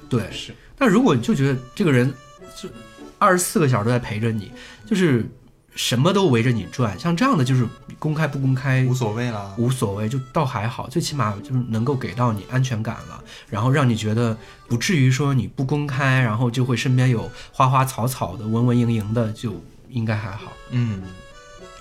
[0.09, 0.53] 对，是。
[0.77, 2.13] 那如果你就觉得这个人
[2.55, 2.67] 就
[3.17, 4.51] 二十四个小时都在陪着你，
[4.85, 5.25] 就是
[5.75, 7.67] 什么都围着你转，像这样的就是
[7.99, 9.53] 公开不公开无所谓啦。
[9.57, 20.53] 无所谓，就倒还好，最起码就是能够给到你安全感了，然后让你觉得不至于说你不公开，然后就会身边有花花草草的、文文莹莹的，就应该还好。
[20.71, 21.03] 嗯，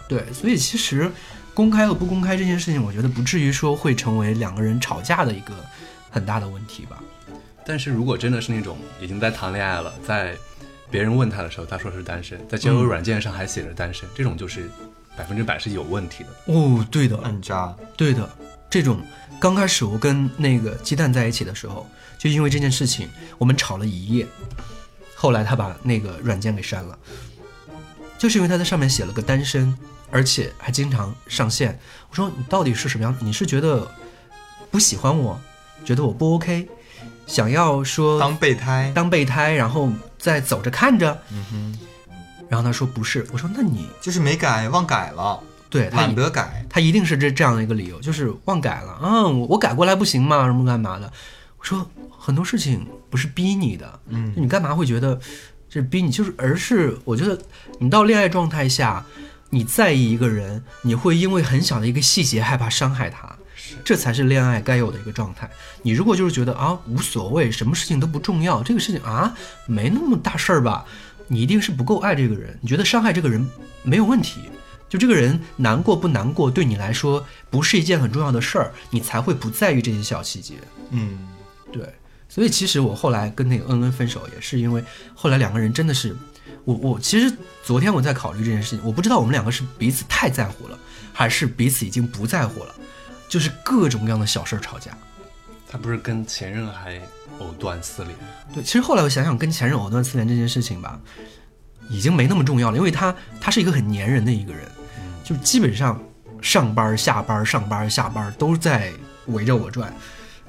[0.09, 1.11] 对，所以其实
[1.53, 5.55] 公开和不公开这件事情，我觉得不至于说会成为两个人吵架的一个
[6.11, 7.01] 很大的问题吧。
[7.65, 10.37] 但是如果真的是那种已经在谈恋爱了，在
[10.91, 14.71] 别人问他的时候，他说是单身，在交友软件上还写着单身，这种就是
[15.17, 16.53] 百分之百是有问题的。
[16.53, 17.75] 哦，对的，很渣。
[17.97, 18.29] 对的，
[18.71, 19.01] 这种
[19.41, 21.87] 刚开始我跟那个鸡蛋在一起的时候，
[22.19, 24.27] 就因为这件事情，我们吵了一夜。
[25.15, 26.99] 后来他把那个软件给删了，
[28.19, 29.75] 就是因为他在上面写了个单身，
[30.11, 31.79] 而且还经常上线。
[32.11, 33.17] 我说你到底是什么样？
[33.21, 33.91] 你是觉得
[34.71, 35.41] 不喜欢我，
[35.85, 36.69] 觉得我不 OK，
[37.27, 39.91] 想要说当备胎，当备胎，然后
[40.25, 41.21] 再走着看着？
[41.31, 41.79] 嗯哼，
[42.49, 46.65] 然后他说不是，我说那你就是没改，忘改了，对他懒得改。
[46.71, 50.47] 他一定是这这样的一个理由，就是忘改了啊，我我改过来不行吗？
[50.47, 51.13] 什么干嘛的？
[51.59, 51.87] 我说
[52.19, 55.15] 很多事情不是逼你的，嗯你干嘛会觉得
[55.69, 56.11] 这是逼你？
[56.11, 57.39] 就是而是我觉得
[57.79, 59.05] 你到恋爱状态下，
[59.51, 63.37] 你在意一个人，你会因为很小的一个细节害怕伤害他，
[63.85, 65.51] 这才是恋爱该有的一个状态。
[65.83, 69.35] 你如果就是觉得啊无所谓，什么事情都不重要，这个事情啊
[69.67, 70.85] 没那么大事儿吧，
[71.29, 73.47] 你一定是不够爱这个人，你觉得伤害这个人
[73.83, 74.41] 没有问题。
[74.87, 80.55] 就这个人难过不难过，对你来说不是一件很重要的事儿，你才会不在意这些小细节。
[80.91, 81.19] 嗯，
[81.73, 81.93] 对，
[82.29, 86.17] 所以其实我后来跟那个恩恩分手，也是因为后来两个人真的是，
[86.65, 90.79] 我我其实昨天我在考虑这件事情，我不知道我们两个是彼此太在乎了，
[91.13, 92.75] 还是彼此已经不在乎了，
[93.29, 94.91] 就是各种各样的小事儿吵架。
[95.67, 97.01] 他不是跟前任还
[97.41, 98.17] 藕断丝连？
[98.53, 101.01] 对，其实后来我想想，跟前任藕断丝连这件事情吧，
[101.89, 104.63] 已经没那么重要了，因为他他是一个很粘人的一个人，
[105.25, 106.01] 就基本上
[106.41, 108.93] 上班下班上班下班都在
[109.27, 109.93] 围着我转，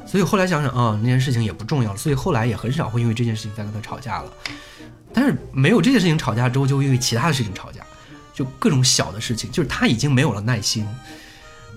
[0.05, 4.31] 所以后来想想啊，那件事情也不重要了，所以后来也很少会因为这件事情再跟他吵架了。
[5.11, 7.81] 但是没有这件事情吵架之后，就因为其他的事情吵架，
[8.31, 10.87] 就各种小的事情，就是他已经没有了耐心。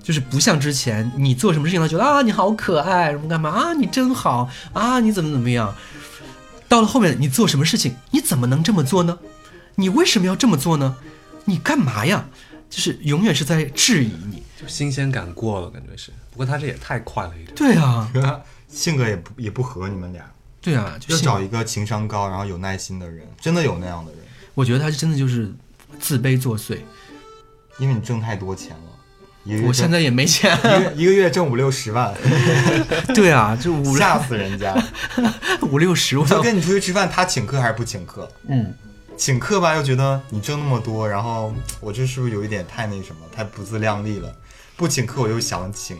[0.08, 5.74] 就是不像之前，你做什么事情他觉得啊你好可爱，什么干嘛啊你真好啊你怎么怎么样，
[6.66, 9.18] 到了后面你做什么事情你怎么能这么做呢？
[9.74, 10.96] 你为什么要这么做呢？
[11.44, 12.26] 你干嘛呀？
[12.70, 14.42] 就是永远是在质疑你。
[14.58, 16.10] 就新鲜感过了，感觉是。
[16.30, 17.54] 不过他这也太快了一点。
[17.54, 18.10] 对啊，
[18.66, 20.24] 性格也不也不合你们俩，
[20.62, 24.22] 对啊，就要找一个情商高，然后有耐心的人，真的有那样的人，
[24.54, 25.54] 我觉得他真的就是
[26.00, 26.78] 自卑作祟。
[27.78, 28.87] 因为你挣太多钱了，
[29.66, 30.56] 我现在也没钱。
[30.58, 32.14] 一个一个月挣五六十万，
[33.14, 34.76] 对啊，就五吓死人家。
[35.62, 38.30] 五六十，我就跟你出去吃饭，他请客还是不请客？
[38.48, 38.74] 嗯，
[39.16, 44.34] 请客吧，又觉得你挣那么多，然后我这是不是有一点太那什么，太不自量力了？
[44.76, 45.98] 不请客我又想请，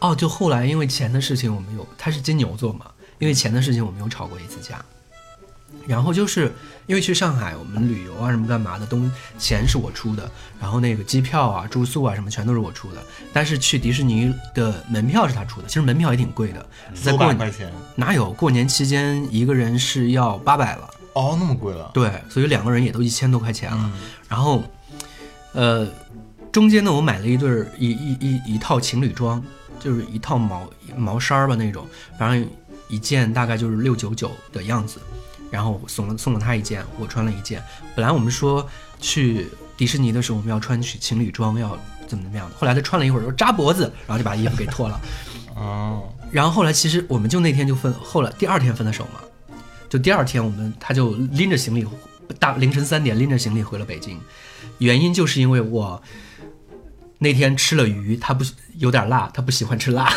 [0.00, 2.86] 哦，就后来因为钱的事情，我们有他是金牛座嘛，
[3.18, 4.84] 因为钱的事情我们有吵过一次架。
[5.86, 6.52] 然后就是
[6.86, 13.02] 因为去上海，我们旅游啊什么干嘛的，东钱是我出的，然后那个机票啊、住宿啊什么全都是我出的。
[13.32, 20.90] 但是去迪士尼的门票是他出的，其实门票也挺贵的，在九过百块钱哪有过年期间一个人是要八百了。
[21.14, 21.90] 哦，那么贵了。
[21.94, 23.90] 对，所以两个人也都一千多块钱了。
[24.28, 24.62] 然后，
[25.52, 25.88] 呃，
[26.52, 29.42] 中间呢，我买了一对儿一一一一套情侣装，
[29.80, 31.84] 就是一套毛毛衫儿吧那种，
[32.18, 32.48] 反正
[32.88, 35.00] 一件大概就是六九九的样子。
[35.50, 37.62] 然后送了送了他一件，我穿了一件。
[37.94, 38.66] 本来我们说
[39.00, 41.70] 去迪士尼的时候我们要穿去情侣装，要
[42.06, 42.56] 怎么怎么样的。
[42.56, 45.00] 后来他穿了一会儿说扎脖子，然后就把衣服给脱了。
[45.56, 49.20] 哦，然后后来其实我们就那天就分，后来第二天分的手嘛，
[49.88, 51.84] 就第二天我们他就拎着行李，
[52.38, 54.20] 大凌晨三点拎着行李回了北京，
[54.78, 56.00] 原因就是因为我
[57.18, 58.44] 那天吃了鱼，他不
[58.76, 60.12] 有点辣，他不喜欢吃辣，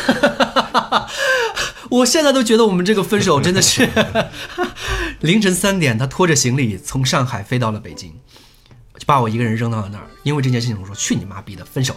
[1.90, 3.88] 我现在都觉得我们这个分手真的是
[5.22, 8.12] 凌晨三点，他拖着行李从上海飞到了北京，
[8.98, 11.94] 就把我一个人扔到了那儿，因为这件事情我说去你妈逼的分手。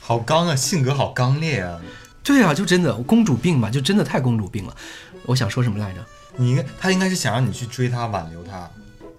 [0.00, 1.80] 好刚啊，性格好刚烈啊。
[2.24, 4.74] 对啊，就真的公主病吧，就真的太公主病了。
[5.24, 6.04] 我想说什么来着？
[6.36, 8.68] 你应该，他应该是想让你去追他，挽留他。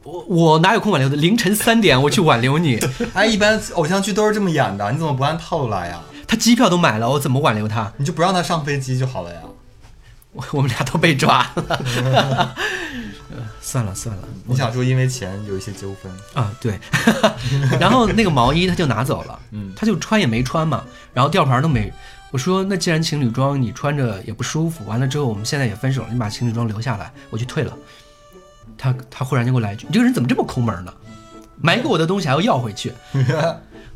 [0.03, 1.15] 我我哪有空挽留的？
[1.15, 2.77] 凌晨三点我去挽留你，
[3.15, 6.03] 哎，一般偶像剧都是这么演的，你怎么不按套路来呀？
[6.27, 7.93] 他机票都买了，我怎么挽留他？
[7.95, 9.39] 你就不让他上飞机就好了呀。
[10.35, 12.55] 我 我们俩都被抓了。
[13.31, 16.79] 呃 算了算了你想说因为钱有一些纠纷，啊，对。
[17.79, 21.91] 然后那个毛衣他就拿走了，嗯他就穿也没穿嘛，然后吊牌都没。
[22.31, 27.75] 我说那既然情侣装你穿着也不舒服，完了之后我们现在也分手了，你把情侣装留下来，我去退了。
[28.77, 30.93] 他他忽然就给我来一句：“你这个人怎么这么抠门呢？
[31.61, 32.93] 买给我的东西还要要回去。”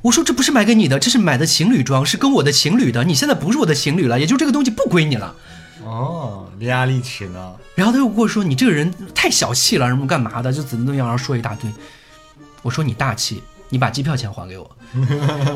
[0.02, 3.04] 我说这不是买给你的，这是买的情侣装，是跟我的情侣的。
[3.04, 5.36] 你现在不是我的情侣了，也就这个东西不归你了。
[5.90, 7.56] 哦，伶牙俐齿呢。
[7.74, 11.72] 然后他又跟我说：“你这个人太小气了，什么干嘛的，就怎么怎么样，然后说一大堆。”
[12.62, 14.70] 我说：“你大气，你把机票钱还给我；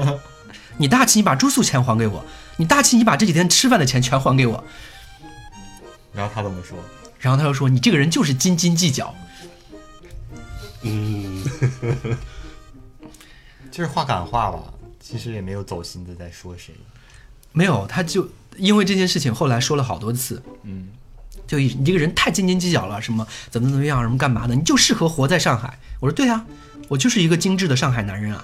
[0.78, 2.19] 你大气，你把住宿钱还给我；
[2.58, 4.63] 你大气，你把这几天吃饭的钱全还给我。
[6.13, 6.78] 然后他怎么说？”
[7.19, 9.13] 然后他又说：“你这个人就是斤斤计较。
[10.82, 11.43] 嗯，
[13.69, 14.63] 就是话赶话吧，
[15.00, 16.74] 其实也没有走心的在说谁。”
[17.53, 20.89] 没有，他就因为这件事情后来说了好多次，嗯，
[21.47, 25.79] 就一你这个人太斤斤计较了，什么怎么怎么样，什么干嘛的，你就适合活在上海。
[25.99, 26.45] 我说对啊，
[26.89, 28.43] 我就是一个精致的上海男人啊，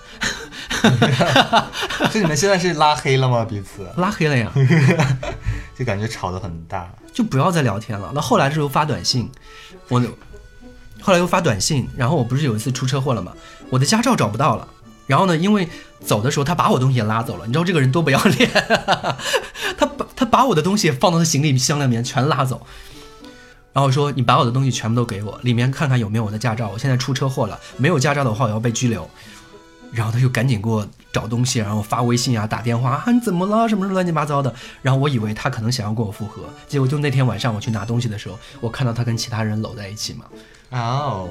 [2.11, 3.43] 就你们现在是拉黑了吗？
[3.43, 4.51] 彼此拉黑了呀。
[5.77, 6.89] 就感觉吵得很大。
[7.13, 8.11] 就不要再聊天了。
[8.13, 9.29] 那后来的时候发短信，
[9.87, 10.01] 我
[11.01, 13.33] 后来又发短信，然后我不是有一次出车祸了吗？
[13.69, 14.67] 我的驾照找不到了。
[15.09, 15.67] 然后呢，因为
[16.05, 19.17] 走的时候他把我东西也拉走了，你知道这个人多不要脸，哈 哈
[19.75, 22.61] 他把他把我的东西放到他行李箱里面全拉走。
[23.73, 26.69] 然后说你把我的东西全部都给我，里面看看有没有我的驾照。
[26.69, 29.09] 我现在出车祸了，没有驾照的话我要被拘留。
[29.91, 33.67] 然后他就赶紧给我找东西，然后发微信啊、打电话啊，你怎么了？
[33.67, 34.53] 什么什么乱七八糟的。
[34.83, 40.25] 然后我以为他可能想要跟我复合，结果就那天晚上我去拿东西的时候，我看到他跟其他人搂在一起嘛。
[40.69, 41.27] 哦，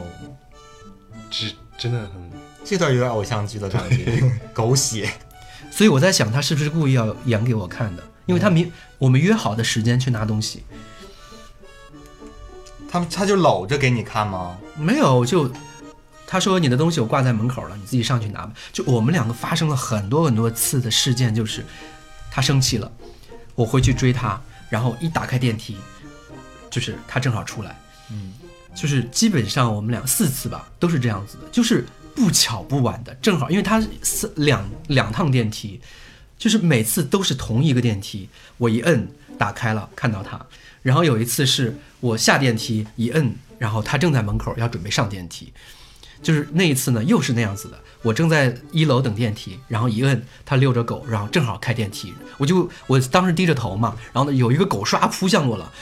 [1.30, 1.46] 这
[1.78, 2.30] 真的很
[2.64, 4.22] 这段有点偶像剧的感觉，
[4.54, 5.10] 狗血。
[5.70, 8.02] 所以我在想，他是不是故意要演给我看的？
[8.26, 10.64] 因为他明我们约好的时间去拿东西，
[12.90, 14.58] 他们他就搂着给你看吗？
[14.76, 15.50] 没有就。
[16.30, 21.64] 他说：“你的东西我挂在门口了，你自己上去拿吧。”就我们两个发生了很多很多次的事件，就是
[22.30, 22.92] 他生气了，
[23.54, 25.78] 我回去追他，然后一打开电梯，
[26.68, 28.34] 就是他正好出来，嗯，
[28.74, 31.86] 就是基本上我们俩四次吧都是这样子的，就是
[32.18, 35.80] 不巧不晚的，正好因为他四两两趟电梯，
[36.36, 40.44] 就是每次都是同一个电梯，我一摁打开了看到他，
[40.82, 45.52] 然后有一次是我下电梯一摁，然后他正在门口要准备上电梯。
[46.20, 47.78] 就是那一次呢，又是那样子的。
[48.02, 55.72] 我正在一楼等电梯，然后一摁，他遛着狗，然后正好开电梯，我就我当时低着头嘛，然后呢有一个狗唰扑向我了，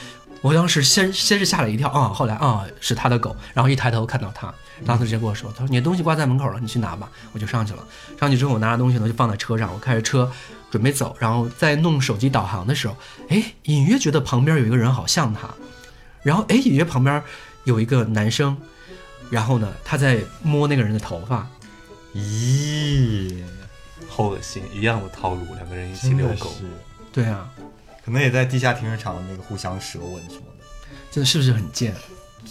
[0.41, 4.53] 我当时先先是吓了一跳啊，后来啊是他的狗，然后一抬头看到他，
[4.85, 7.79] 当时直接跟我说，他说你的东西挂在门口了，你去拿吧，我就上去了。
[8.19, 10.31] 上去之后我拿着东西呢就放在车上，我开着车
[10.71, 12.95] 准备走，然后在弄手机导航的时候，
[13.29, 15.49] 哎，隐约觉得旁边有一个人好像他，
[16.23, 17.21] 然后哎隐约旁边
[17.63, 18.55] 有一个男生。
[19.29, 21.45] 然后呢，他在摸那个人的头发，
[22.15, 23.43] 咦，
[24.07, 24.63] 好恶心！
[24.73, 26.49] 一样的套路，两个人一起遛狗，
[27.11, 27.49] 对啊，
[28.07, 30.63] 可能也在地下停车场那个互相舌吻什么的，
[31.11, 31.93] 真的是不是很贱？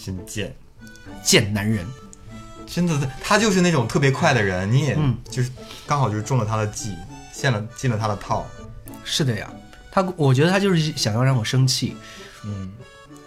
[0.05, 0.55] 真贱，
[1.23, 1.87] 贱男人，
[2.67, 4.95] 真的，他就是那种特别快的人，你也
[5.31, 5.51] 就是
[5.87, 6.95] 刚好就是中了他的计，
[7.33, 8.47] 陷了进了他的套。
[9.03, 9.51] 是的呀，
[9.91, 11.97] 他我觉得他就是想要让我生气，
[12.45, 12.71] 嗯。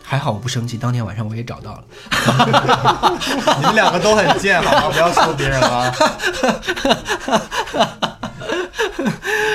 [0.03, 1.83] 还好我不生气，当天晚上我也找到了。
[3.57, 4.89] 你们两个都很贱，好吗？
[4.91, 5.93] 不要说别人了。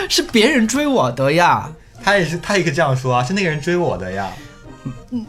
[0.11, 1.71] 是别人追我的呀，
[2.05, 4.31] 他也是，他也可以这样说啊，是那个人追我的呀。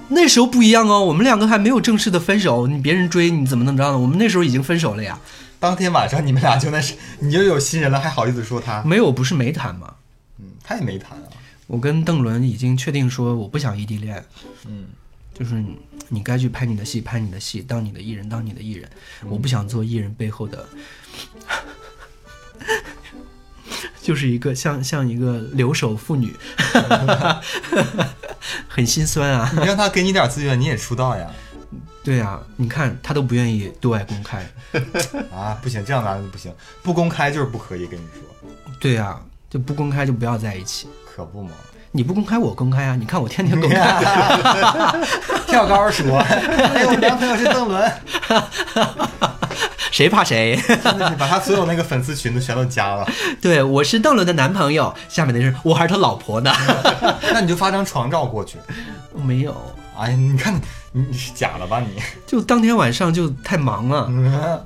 [0.10, 3.98] 那时候不一样哦，我们两个还没有正式的分手，你别人追你怎么能知道呢？
[3.98, 5.18] 我们那时候已经分手了呀。
[5.60, 8.84] 当天晚上你们俩就那是，你又有新人了，还好意思说他？
[8.84, 9.96] 没有，不是没谈吗？
[10.40, 11.24] 嗯，他也没谈啊。
[11.68, 14.24] 我跟邓伦已经确定说我不想异地恋。
[14.68, 14.86] 嗯。
[15.38, 15.62] 就是
[16.08, 18.90] 你该去拍你的戏，拍你的戏，当你的艺人，当你的艺人。
[19.28, 20.66] 我不想做艺人背后的，
[24.06, 26.32] 就是一个像像一个留守妇女，
[28.70, 29.52] 很心酸啊。
[29.58, 31.26] 你让他给你点资源，你也出道呀。
[32.04, 34.48] 对呀，你看他都不愿意对外公开
[35.36, 38.22] 啊，不行，这样男的不行，不公开就是不可以，跟你说。
[38.80, 41.50] 对呀，就不公开就不要在一起，可不嘛。
[41.92, 42.96] 你不公开，我公开啊！
[42.96, 43.78] 你看我天天公开，
[45.48, 47.92] 跳高说：“哎，我男朋友是邓伦，
[49.96, 50.62] 谁怕谁？
[50.68, 53.08] 真的是把他所有那个粉丝群都全都加了。
[53.40, 56.52] 对，我是邓伦的男朋友，下面的是我还是他老婆呢。
[57.32, 58.58] 那你就发张床照过去。
[59.14, 59.56] 我没有。
[59.98, 60.54] 哎呀，你看
[60.92, 61.80] 你你是假的吧？
[61.80, 61.88] 你
[62.28, 64.08] 就当天晚上就太忙了。
[64.10, 64.60] 嗯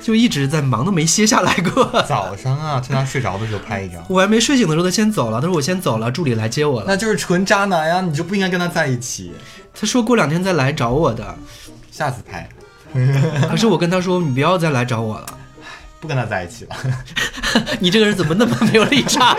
[0.00, 1.84] 就一直在忙，都没歇下来过。
[2.06, 4.00] 早上啊，趁他睡着的时候拍一张。
[4.08, 5.40] 我还没睡醒的时候，他先走了。
[5.40, 6.86] 他说我先走了，助理来接我了。
[6.86, 8.00] 那就是纯渣男呀！
[8.00, 9.32] 你就不应该跟他在一起。
[9.74, 11.36] 他说过两天再来找我的，
[11.90, 12.48] 下次拍。
[13.48, 15.26] 可是我跟他说，你不要再来找我了，
[16.00, 16.76] 不跟他在一起了。
[17.80, 19.36] 你这个人怎么那么没有立场？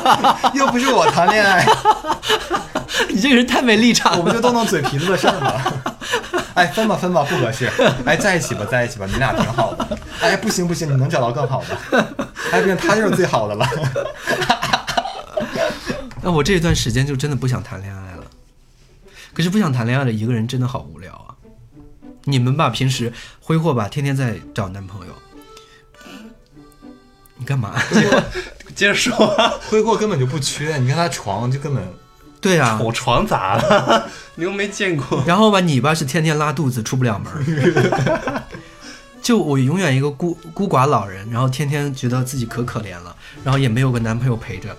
[0.54, 1.66] 又不是我谈恋爱。
[3.08, 4.18] 你这个人太没立场。
[4.18, 5.52] 我们就动动嘴皮子的事儿嘛。
[6.54, 7.70] 哎，分吧分吧，不合适。
[8.04, 9.98] 哎，在一起吧，在一起吧，你俩挺好的。
[10.20, 12.06] 哎，不行不行，你能找到更好的。
[12.50, 13.68] 哎，不行，他就是最好的了。
[16.22, 18.24] 那我这段时间就真的不想谈恋爱了。
[19.32, 21.25] 可是不想谈恋爱的一个人真的好无聊啊。
[22.28, 25.12] 你们吧，平时挥霍吧，天天在找男朋友。
[27.38, 27.74] 你干嘛？
[28.74, 29.14] 接着说。
[29.68, 31.82] 挥霍根本就不缺，你看他床就根本。
[32.40, 34.08] 对啊，我床咋了？
[34.34, 35.22] 你又没见过。
[35.26, 37.32] 然后吧，你吧是天天拉肚子出不了门。
[39.22, 44.76] 就我永远一个孤孤寡老人，然后天天觉得自己可可怜了，然后也没有个男朋友陪着。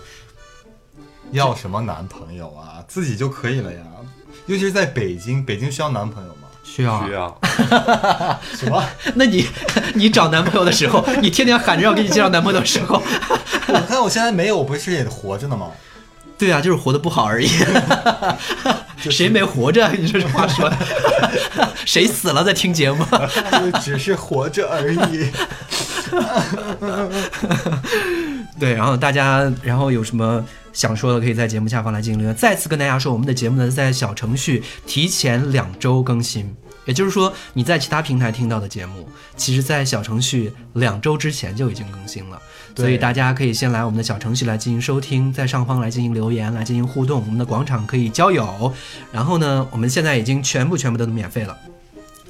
[1.32, 2.84] 要什么男朋友啊？
[2.88, 3.82] 自己就可以了呀。
[4.46, 6.37] 尤其是在北京，北京需要男朋友吗？
[6.68, 7.06] 需要。
[7.06, 7.40] 需要。
[8.54, 8.84] 什么？
[9.16, 9.48] 那你
[9.96, 13.02] 你找男朋友的时候，你天天喊着要给你介绍男朋友的时候，
[13.68, 15.68] 我看我现在没有，我不是也活着呢吗？
[16.38, 17.50] 对啊，就是活得不好而已。
[19.10, 19.90] 谁没活着？
[19.98, 20.78] 你说这话说的，
[21.86, 23.04] 谁死了在听节目？
[23.52, 25.32] 就只是活着而已。
[28.60, 30.44] 对，然后大家，然后有什么
[30.78, 32.36] 想说的，可以在节目下方来进行留言。
[32.36, 36.56] 再次跟大家说，我们的节目呢，在小程序提前两周更新。
[36.86, 42.40] 也就是说，你在其他平台听到的节目，其实，在小程序两周之前就已经更新了。
[42.76, 47.22] 所以大家可以先来我们的小程序来进行收听，在上方来进行留言，来进行互动。
[47.22, 48.72] 我们的广场可以交友，
[49.12, 51.58] 然后呢，我们现在已经全部全部都免费了。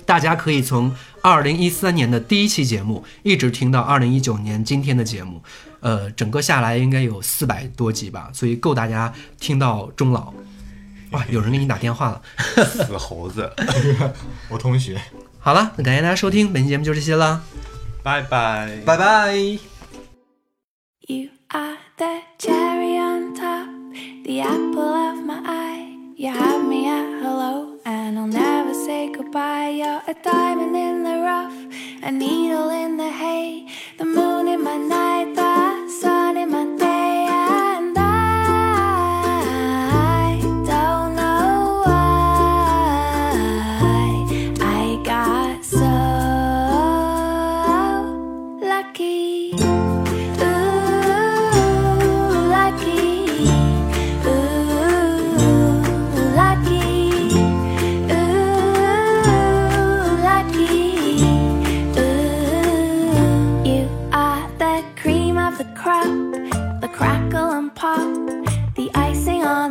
[0.05, 0.89] 大家可以从
[1.27, 5.43] 二零一三年的第一期节目，一直听到二零一九年今天的节目，
[5.81, 10.33] 呃，整个下来应该有四百多集吧，所以够大家听到终老。
[11.11, 12.21] 哇， 有人给你打电话了，
[12.63, 13.51] 死猴子，
[14.49, 15.01] 我同学，
[15.41, 17.43] 好了，那感谢大家收听，本期节目就这些了。
[18.01, 18.81] 拜拜。
[18.85, 19.35] 拜拜。
[21.09, 23.67] You are the cherry on top,
[24.23, 25.87] the apple of my eye.
[26.15, 29.69] You have me at hello, and I'll never say goodbye.
[29.69, 31.57] You're a diamond in the rough,
[32.03, 33.65] a needle in the hay,
[33.97, 36.86] the moon in my night, the sun in my day,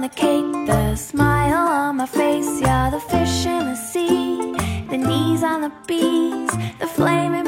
[0.08, 2.60] the cake, the smile on my face.
[2.60, 4.52] You're the fish in the sea,
[4.88, 7.44] the knees on the bees, the flame in